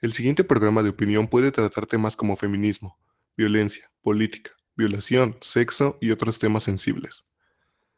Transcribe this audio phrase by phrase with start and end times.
[0.00, 2.96] El siguiente programa de opinión puede tratar temas como feminismo,
[3.36, 7.24] violencia, política, violación, sexo y otros temas sensibles.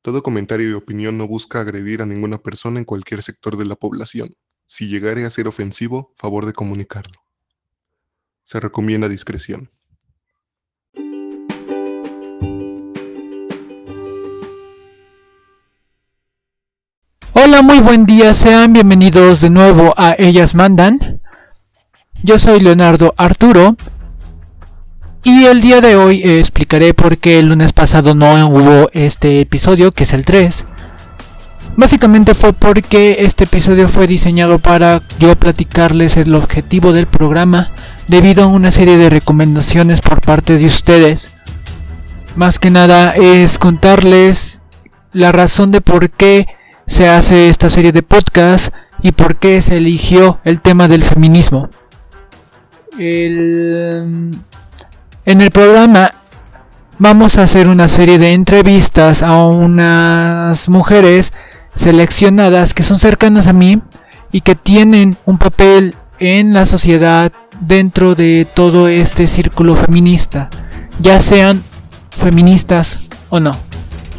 [0.00, 3.76] Todo comentario y opinión no busca agredir a ninguna persona en cualquier sector de la
[3.76, 4.30] población.
[4.66, 7.12] Si llegare a ser ofensivo, favor de comunicarlo.
[8.44, 9.70] Se recomienda discreción.
[17.34, 21.21] Hola, muy buen día, sean bienvenidos de nuevo a Ellas Mandan.
[22.24, 23.74] Yo soy Leonardo Arturo
[25.24, 29.40] y el día de hoy eh, explicaré por qué el lunes pasado no hubo este
[29.40, 30.64] episodio, que es el 3.
[31.74, 37.72] Básicamente fue porque este episodio fue diseñado para yo platicarles el objetivo del programa
[38.06, 41.32] debido a una serie de recomendaciones por parte de ustedes.
[42.36, 44.62] Más que nada es contarles
[45.12, 46.46] la razón de por qué
[46.86, 51.68] se hace esta serie de podcast y por qué se eligió el tema del feminismo.
[52.98, 54.30] El,
[55.24, 56.12] en el programa
[56.98, 61.32] vamos a hacer una serie de entrevistas a unas mujeres
[61.74, 63.80] seleccionadas que son cercanas a mí
[64.30, 70.50] y que tienen un papel en la sociedad dentro de todo este círculo feminista,
[71.00, 71.62] ya sean
[72.10, 72.98] feministas
[73.30, 73.52] o no.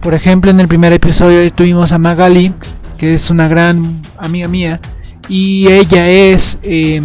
[0.00, 2.52] Por ejemplo, en el primer episodio tuvimos a Magali,
[2.98, 4.80] que es una gran amiga mía,
[5.28, 7.00] y ella es eh,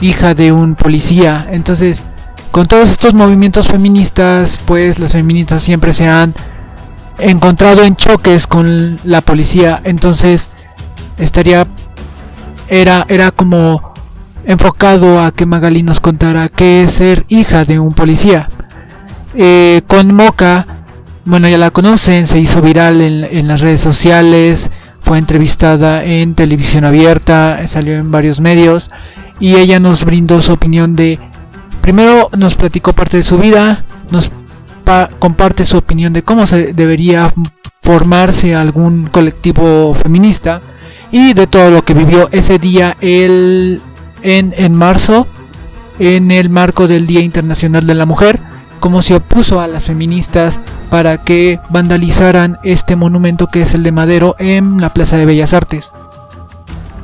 [0.00, 1.46] hija de un policía.
[1.50, 2.04] Entonces,
[2.50, 6.34] con todos estos movimientos feministas, pues las feministas siempre se han
[7.18, 9.80] encontrado en choques con la policía.
[9.84, 10.48] Entonces,
[11.18, 11.66] estaría
[12.68, 13.94] era era como
[14.44, 18.48] enfocado a que Magali nos contara qué es ser hija de un policía.
[19.34, 20.66] Eh, con Moca,
[21.24, 26.34] bueno, ya la conocen, se hizo viral en, en las redes sociales, fue entrevistada en
[26.34, 28.90] televisión abierta, salió en varios medios
[29.40, 31.18] y ella nos brindó su opinión de,
[31.80, 34.30] primero nos platicó parte de su vida, nos
[35.18, 37.32] comparte su opinión de cómo se debería
[37.82, 40.62] formarse algún colectivo feminista
[41.12, 43.82] y de todo lo que vivió ese día el,
[44.22, 45.26] en, en marzo
[45.98, 48.40] en el marco del Día Internacional de la Mujer,
[48.80, 50.60] cómo se opuso a las feministas
[50.90, 55.54] para que vandalizaran este monumento que es el de Madero en la Plaza de Bellas
[55.54, 55.92] Artes.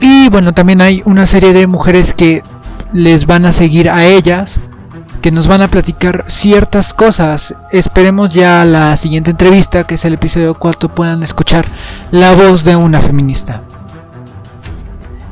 [0.06, 2.42] Y bueno, también hay una serie de mujeres que
[2.92, 4.60] les van a seguir a ellas,
[5.22, 7.54] que nos van a platicar ciertas cosas.
[7.72, 11.64] Esperemos ya la siguiente entrevista, que es el episodio 4, puedan escuchar
[12.10, 13.62] la voz de una feminista.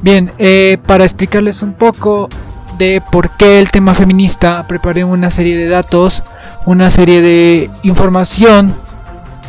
[0.01, 2.31] Bien, eh, para explicarles un poco
[2.79, 6.25] de por qué el tema feminista, preparé una serie de datos,
[6.65, 8.75] una serie de información,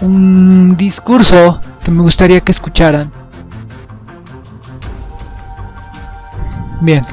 [0.01, 3.22] un discurso que me gustaría que escucharan.
[6.81, 7.05] Bien.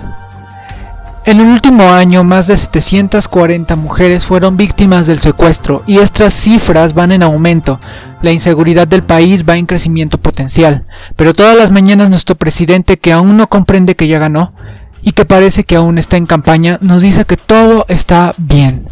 [1.26, 6.94] En el último año, más de 740 mujeres fueron víctimas del secuestro y estas cifras
[6.94, 7.78] van en aumento.
[8.22, 10.86] La inseguridad del país va en crecimiento potencial.
[11.16, 14.54] Pero todas las mañanas nuestro presidente, que aún no comprende que ya ganó
[15.02, 18.88] y que parece que aún está en campaña, nos dice que todo está bien.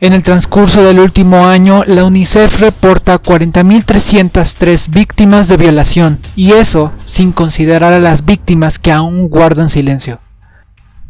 [0.00, 6.90] En el transcurso del último año, la UNICEF reporta 40.303 víctimas de violación, y eso
[7.04, 10.18] sin considerar a las víctimas que aún guardan silencio.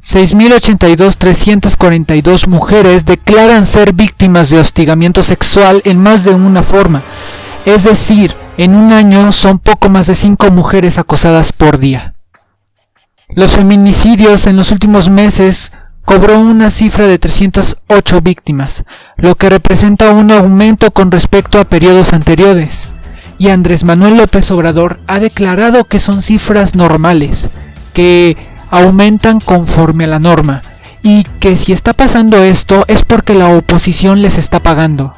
[0.02, 7.00] 6.082.342 mujeres declaran ser víctimas de hostigamiento sexual en más de una forma,
[7.64, 12.12] es decir, en un año son poco más de 5 mujeres acosadas por día.
[13.30, 15.72] Los feminicidios en los últimos meses
[16.04, 18.84] cobró una cifra de 308 víctimas,
[19.16, 22.88] lo que representa un aumento con respecto a periodos anteriores.
[23.38, 27.48] Y Andrés Manuel López Obrador ha declarado que son cifras normales,
[27.92, 28.36] que
[28.70, 30.62] aumentan conforme a la norma,
[31.02, 35.14] y que si está pasando esto es porque la oposición les está pagando.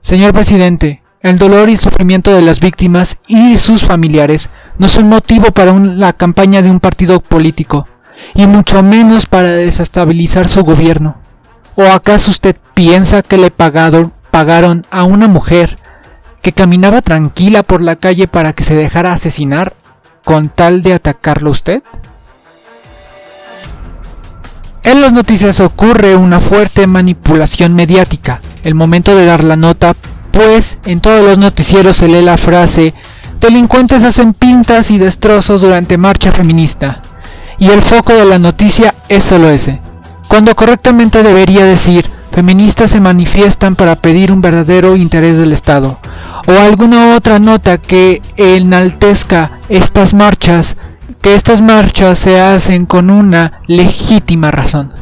[0.00, 5.52] Señor presidente, el dolor y sufrimiento de las víctimas y sus familiares no son motivo
[5.52, 7.86] para la campaña de un partido político
[8.34, 11.16] y mucho menos para desestabilizar su gobierno.
[11.76, 14.12] ¿O acaso usted piensa que le pagaron,
[14.90, 15.78] a una mujer
[16.42, 19.74] que caminaba tranquila por la calle para que se dejara asesinar
[20.24, 21.82] con tal de atacarlo usted?
[24.82, 28.40] En las noticias ocurre una fuerte manipulación mediática.
[28.64, 29.94] El momento de dar la nota,
[30.30, 32.94] pues en todos los noticieros se lee la frase
[33.40, 37.02] Delincuentes hacen pintas y destrozos durante marcha feminista
[37.58, 39.80] y el foco de la noticia es solo ese,
[40.28, 45.98] cuando correctamente debería decir feministas se manifiestan para pedir un verdadero interés del Estado,
[46.46, 50.76] o alguna otra nota que enaltezca estas marchas
[51.24, 54.92] que estas marchas se hacen con una legítima razón.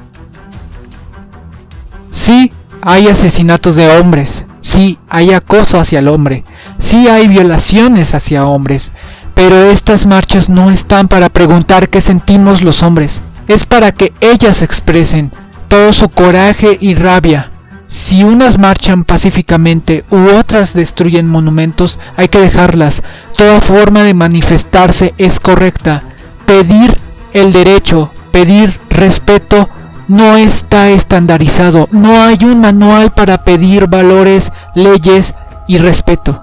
[2.13, 6.45] Sí, hay asesinatos de hombres, sí, hay acoso hacia el hombre,
[6.79, 8.93] sí hay violaciones hacia hombres,
[9.35, 14.63] pero estas marchas no están para preguntar qué sentimos los hombres, es para que ellas
[14.63, 15.33] expresen
[15.69, 17.51] todo su coraje y rabia.
[17.87, 23.03] Si unas marchan pacíficamente u otras destruyen monumentos, hay que dejarlas.
[23.37, 26.03] Toda forma de manifestarse es correcta.
[26.47, 26.99] Pedir
[27.33, 29.69] el derecho, pedir respeto,
[30.09, 31.89] no está estandarizado.
[31.91, 35.35] No hay un manual para pedir valores, leyes
[35.69, 36.43] y respeto.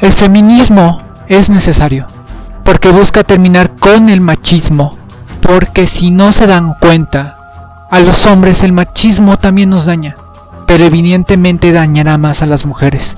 [0.00, 2.06] El feminismo es necesario
[2.62, 4.96] porque busca terminar con el machismo,
[5.40, 10.16] porque si no se dan cuenta, a los hombres el machismo también nos daña,
[10.66, 13.16] pero evidentemente dañará más a las mujeres.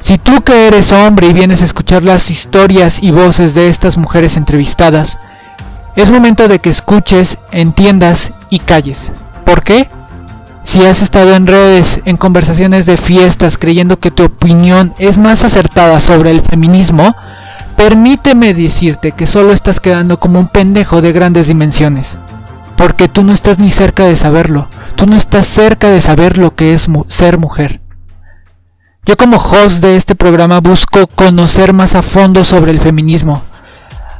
[0.00, 3.98] Si tú que eres hombre y vienes a escuchar las historias y voces de estas
[3.98, 5.18] mujeres entrevistadas,
[5.94, 9.12] es momento de que escuches, entiendas y calles.
[9.44, 9.88] ¿Por qué?
[10.70, 15.42] Si has estado en redes, en conversaciones de fiestas creyendo que tu opinión es más
[15.42, 17.12] acertada sobre el feminismo,
[17.76, 22.18] permíteme decirte que solo estás quedando como un pendejo de grandes dimensiones.
[22.76, 26.54] Porque tú no estás ni cerca de saberlo, tú no estás cerca de saber lo
[26.54, 27.80] que es ser mujer.
[29.04, 33.42] Yo como host de este programa busco conocer más a fondo sobre el feminismo.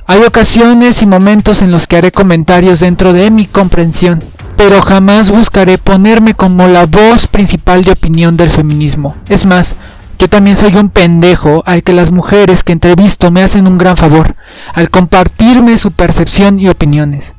[0.05, 4.21] Hay ocasiones y momentos en los que haré comentarios dentro de mi comprensión
[4.61, 9.17] pero jamás buscaré ponerme como la voz principal de opinión del feminismo.
[9.27, 9.75] Es más,
[10.19, 13.97] yo también soy un pendejo al que las mujeres que entrevisto me hacen un gran
[13.97, 14.37] favor,
[14.75, 17.35] al compartirme su percepción y opiniones.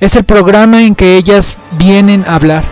[0.00, 2.64] Es el programa en que ellas vienen a hablar,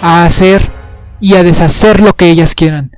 [0.00, 0.72] a hacer
[1.20, 2.90] y a deshacer lo que ellas quieran,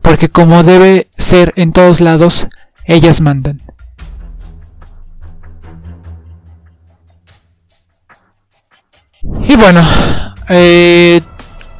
[0.00, 2.48] porque como debe ser en todos lados,
[2.86, 3.60] ellas mandan.
[9.48, 9.82] Y bueno,
[10.48, 11.20] eh,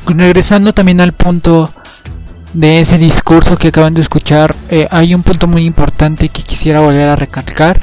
[0.06, 1.72] regresando también al punto
[2.52, 6.81] de ese discurso que acaban de escuchar, eh, hay un punto muy importante que quisiera
[6.81, 7.81] volver a recalcar,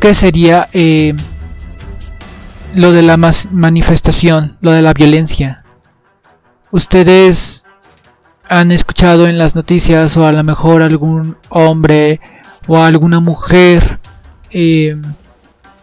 [0.00, 1.14] que sería eh,
[2.74, 5.64] lo de la manifestación, lo de la violencia.
[6.70, 7.64] Ustedes
[8.48, 12.20] han escuchado en las noticias o a lo mejor algún hombre
[12.66, 13.98] o alguna mujer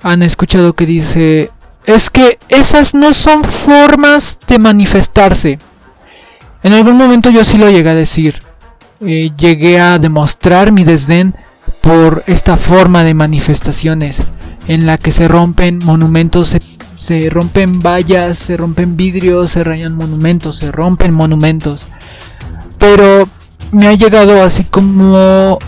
[0.01, 1.51] han escuchado que dice
[1.87, 5.59] es que esas no son formas de manifestarse.
[6.63, 8.41] En algún momento yo sí lo llegué a decir.
[9.01, 11.35] Eh, llegué a demostrar mi desdén
[11.81, 14.23] por esta forma de manifestaciones
[14.67, 16.61] en la que se rompen monumentos, se,
[16.95, 21.87] se rompen vallas, se rompen vidrios, se rayan monumentos, se rompen monumentos.
[22.79, 23.29] Pero
[23.71, 25.59] me ha llegado así como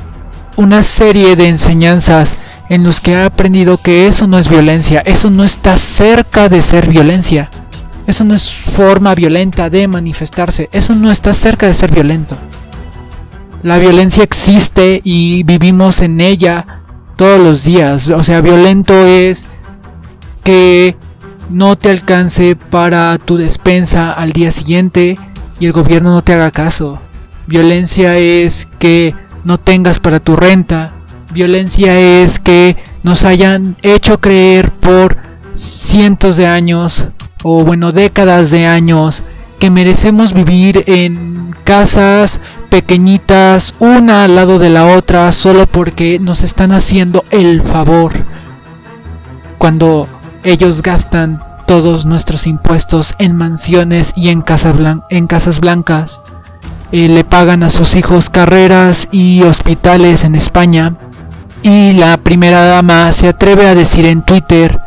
[0.55, 2.35] una serie de enseñanzas
[2.69, 6.61] en los que ha aprendido que eso no es violencia, eso no está cerca de
[6.61, 7.49] ser violencia,
[8.05, 12.35] eso no es forma violenta de manifestarse, eso no está cerca de ser violento.
[13.63, 16.81] La violencia existe y vivimos en ella
[17.15, 19.45] todos los días, o sea, violento es
[20.43, 20.95] que
[21.49, 25.17] no te alcance para tu despensa al día siguiente
[25.59, 26.99] y el gobierno no te haga caso.
[27.47, 29.15] Violencia es que
[29.45, 30.93] no tengas para tu renta
[31.31, 35.17] Violencia es que nos hayan hecho creer por
[35.53, 37.07] cientos de años
[37.43, 39.23] o bueno décadas de años
[39.59, 46.43] que merecemos vivir en casas pequeñitas una al lado de la otra solo porque nos
[46.43, 48.13] están haciendo el favor.
[49.57, 50.07] Cuando
[50.43, 54.43] ellos gastan todos nuestros impuestos en mansiones y en,
[55.09, 56.21] en casas blancas
[56.91, 60.93] eh, le pagan a sus hijos carreras y hospitales en España
[61.67, 64.79] y la primera dama se atreve a decir en Twitter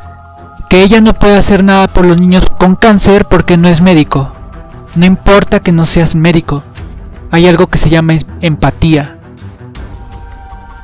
[0.70, 4.32] que ella no puede hacer nada por los niños con cáncer porque no es médico.
[4.94, 6.62] No importa que no seas médico.
[7.30, 9.18] Hay algo que se llama empatía.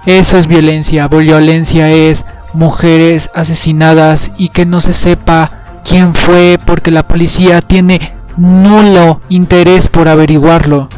[0.05, 1.09] Eso es violencia.
[1.09, 8.15] Violencia es mujeres asesinadas y que no se sepa quién fue porque la policía tiene
[8.37, 10.91] nulo interés por averiguarlo.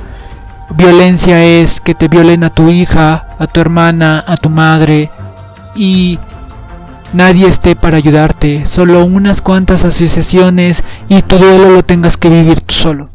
[0.75, 5.11] Violencia es que te violen a tu hija, a tu hermana, a tu madre
[5.75, 6.19] y
[7.13, 12.61] nadie esté para ayudarte, solo unas cuantas asociaciones y tu duelo lo tengas que vivir
[12.61, 13.11] tú solo.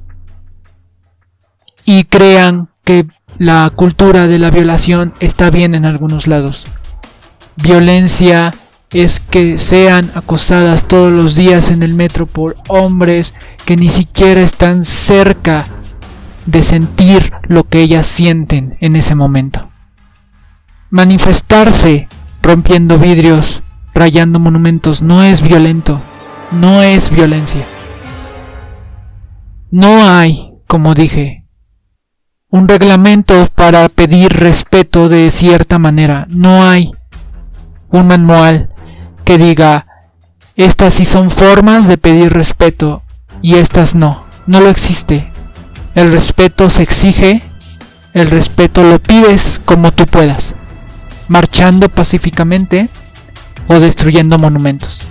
[1.86, 3.07] Y crean que
[3.38, 6.67] la cultura de la violación está bien en algunos lados.
[7.55, 8.53] Violencia
[8.91, 13.33] es que sean acosadas todos los días en el metro por hombres
[13.65, 15.65] que ni siquiera están cerca
[16.45, 19.69] de sentir lo que ellas sienten en ese momento.
[20.89, 22.07] manifestarse
[22.43, 23.63] rompiendo vidrios,
[23.95, 26.01] rayando monumentos, no es violento,
[26.51, 27.65] no es violencia.
[29.71, 31.47] No hay, como dije,
[32.50, 36.27] un reglamento para pedir respeto de cierta manera.
[36.29, 36.91] No hay
[37.89, 38.69] un manual
[39.25, 39.88] que diga,
[40.55, 43.01] estas sí son formas de pedir respeto
[43.41, 44.25] y estas no.
[44.45, 45.32] No lo existe.
[45.95, 47.43] El respeto se exige,
[48.13, 50.55] el respeto lo pides como tú puedas,
[51.27, 52.89] marchando pacíficamente
[53.67, 55.07] o destruyendo monumentos.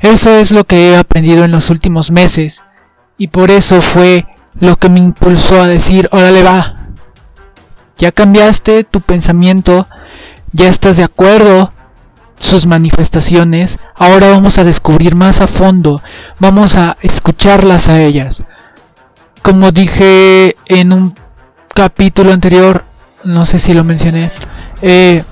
[0.00, 2.62] Eso es lo que he aprendido en los últimos meses
[3.18, 4.26] y por eso fue
[4.58, 6.88] lo que me impulsó a decir, órale va,
[7.98, 9.88] ya cambiaste tu pensamiento,
[10.52, 11.73] ya estás de acuerdo
[12.44, 16.02] sus manifestaciones, ahora vamos a descubrir más a fondo,
[16.38, 18.44] vamos a escucharlas a ellas.
[19.40, 21.14] Como dije en un
[21.74, 22.84] capítulo anterior,
[23.24, 24.30] no sé si lo mencioné,
[24.82, 25.24] eh,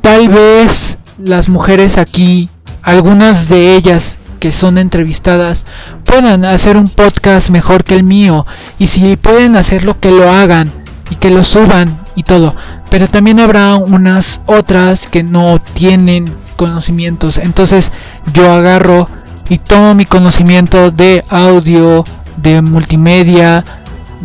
[0.00, 2.50] tal vez las mujeres aquí,
[2.82, 5.64] algunas de ellas que son entrevistadas,
[6.04, 8.44] puedan hacer un podcast mejor que el mío,
[8.80, 10.70] y si pueden hacerlo, que lo hagan
[11.10, 12.54] y que lo suban y todo.
[12.90, 17.38] Pero también habrá unas otras que no tienen conocimientos.
[17.38, 17.92] Entonces
[18.32, 19.08] yo agarro
[19.48, 22.04] y tomo mi conocimiento de audio,
[22.36, 23.64] de multimedia,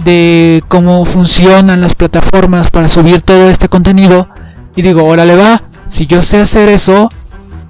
[0.03, 4.29] de cómo funcionan las plataformas para subir todo este contenido
[4.75, 7.10] y digo, órale va, si yo sé hacer eso,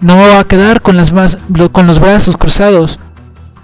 [0.01, 1.38] no me va a quedar con, las más,
[1.71, 2.99] con los brazos cruzados.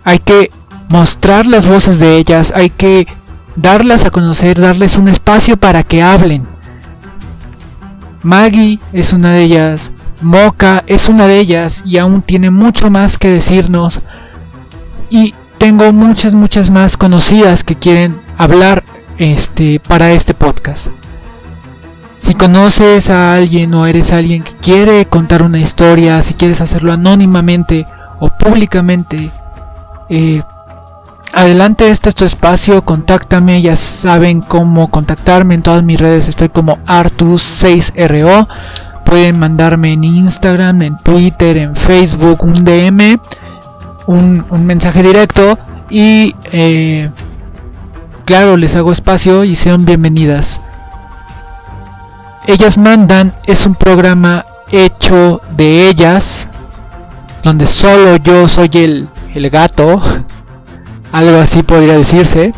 [0.03, 0.51] Hay que
[0.89, 3.07] mostrar las voces de ellas, hay que
[3.55, 6.47] darlas a conocer, darles un espacio para que hablen.
[8.24, 13.17] Maggie es una de ellas, Mocha es una de ellas y aún tiene mucho más
[13.17, 14.01] que decirnos.
[15.09, 18.83] Y tengo muchas, muchas más conocidas que quieren hablar
[19.17, 20.88] este, para este podcast.
[22.17, 26.93] Si conoces a alguien o eres alguien que quiere contar una historia, si quieres hacerlo
[26.93, 27.85] anónimamente
[28.19, 29.29] o públicamente,
[30.09, 30.41] eh,
[31.36, 36.48] adelante, este es tu espacio, contáctame, ya saben cómo contactarme en todas mis redes, estoy
[36.48, 38.48] como Artus6RO,
[39.04, 43.20] pueden mandarme en Instagram, en Twitter, en Facebook, un DM,
[44.08, 47.10] un, mensaje directo y eh,
[48.24, 50.62] claro, les hago espacio y sean bienvenidas.
[52.48, 56.48] Ellas Mandan es un programa hecho de ellas,
[57.44, 60.00] donde solo yo soy el, el gato
[61.15, 62.53] algo así podría decirse,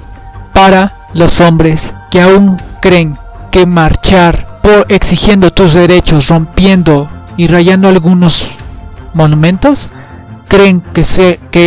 [0.52, 3.16] para los hombres que aún creen
[3.52, 8.48] que marchar por exigiendo tus derechos, rompiendo y rayando algunos
[9.14, 9.90] monumentos,
[10.48, 11.02] creen que,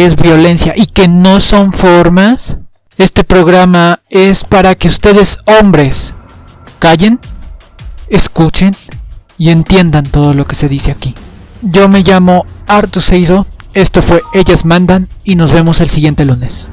[0.05, 2.57] es violencia y que no son formas.
[2.99, 6.15] Este programa es para que ustedes hombres
[6.81, 7.21] callen,
[8.09, 8.75] escuchen
[9.39, 11.15] y entiendan todo lo que se dice aquí.
[11.63, 16.69] Yo me llamo Artuseiro, esto fue Ellas Mandan y nos vemos el siguiente lunes.